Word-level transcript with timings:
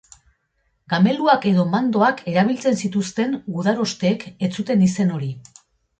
Gameluak 0.93 1.43
edo 1.49 1.65
mandoak 1.75 2.23
erabiltzen 2.33 2.79
zituzten 2.87 3.35
gudarosteek 3.59 4.27
ez 4.49 4.51
zuten 4.61 4.87
izen 4.89 5.13
hori. 5.19 5.35